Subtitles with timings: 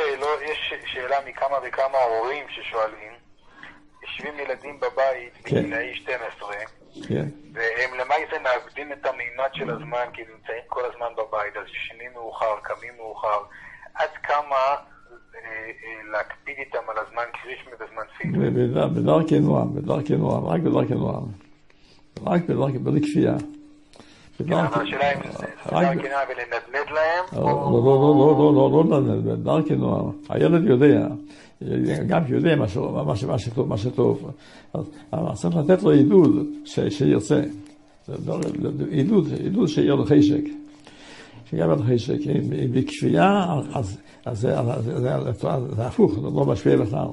[0.00, 3.12] שאלות, יש שאלה מכמה וכמה הורים ששואלים,
[4.02, 5.56] יושבים ילדים בבית כן.
[5.62, 6.52] בגילאי 12,
[7.08, 7.26] כן.
[7.52, 12.12] והם למעשה מאבדים את המימד של הזמן, כי הם נמצאים כל הזמן בבית, אז ישנים
[12.12, 13.38] מאוחר, קמים מאוחר.
[13.94, 14.76] עד כמה אה,
[15.44, 18.50] אה, להקפיד איתם על הזמן קרישמי בזמן תפילה?
[18.50, 21.24] בדר- בדרכי נועם, בדרכי נועם, רק בדרכי נועם.
[22.26, 23.34] רק בדרכי, בלי כפייה.
[24.46, 24.84] כן, אבל
[30.28, 31.06] הילד יודע,
[32.06, 32.56] גם יודע
[33.66, 34.30] מה שטוב.
[35.12, 37.40] אז צריך לתת לו עידוד שירצה.
[38.26, 38.40] לא-
[38.90, 40.42] עידוד, עידוד שיהיה לו חשק.
[41.50, 42.18] שיהיה לו חשק.
[42.26, 43.98] אם בכפייה, אז
[44.32, 47.06] זה הפוך, זה לא משפיע בכלל.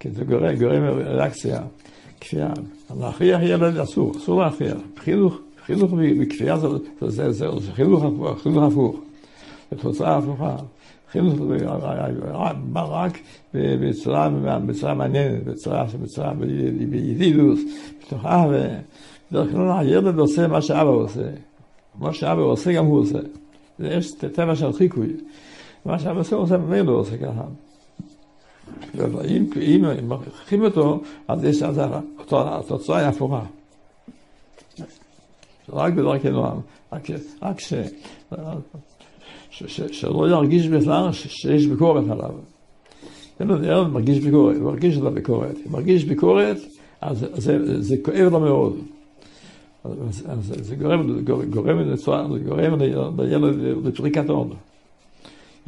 [0.00, 0.24] כי זה
[0.58, 1.60] גורם ריאקציה.
[2.20, 2.50] כפייה.
[3.00, 4.76] להכריח ילד אסור, אסור להכריח.
[4.98, 6.68] חינוך חינוך בכפייה זה-
[7.00, 8.96] זה זה- זה חינוך הפוך, חינוך הפוך.
[9.70, 10.56] זו תוצאה הפוכה.
[11.12, 11.66] חינוך זה
[12.72, 13.18] בא רק
[14.66, 16.32] בצורה מעניינת, בצורה בצורה
[16.90, 17.58] בידידות,
[18.06, 21.30] בתוכה, ובדרך כלל הילד עושה מה שאבא עושה.
[21.98, 23.18] מה שאבא עושה גם הוא עושה.
[23.78, 25.08] יש טבע של חיקוי.
[25.84, 27.44] מה שאבא עושה, הוא עושה ממילא עושה ככה.
[29.56, 31.62] אם מכריחים אותו, אז יש
[32.32, 33.42] התוצאה היא הפוכה.
[35.72, 36.58] רק בדרכי נועם,
[36.92, 37.06] רק,
[37.42, 37.74] רק ש,
[39.50, 42.30] ש, ש, שלא ירגיש בכלל ש, שיש ביקורת עליו.
[43.40, 45.56] ילד ילד מרגיש ביקורת, הוא מרגיש את הביקורת.
[45.66, 46.56] אם מרגיש ביקורת,
[47.00, 48.76] אז זה, זה כואב לו מאוד.
[49.84, 51.78] אז, אז זה גורם, גורם, גורם,
[53.18, 54.50] לילד לפריקת עון,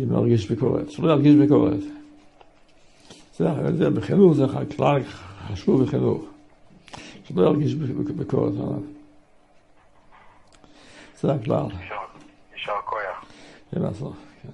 [0.00, 0.90] אם מרגיש ביקורת.
[0.90, 1.80] שלא ירגיש ביקורת.
[3.38, 4.44] זה, זה בחינוך זה
[4.76, 5.02] כלל
[5.52, 6.24] חשוב בחינוך.
[7.24, 7.74] שלא ירגיש
[8.16, 8.95] ביקורת עליו.
[11.16, 11.66] זה הכלל.
[12.52, 13.24] יישר כוח.
[14.42, 14.48] כן.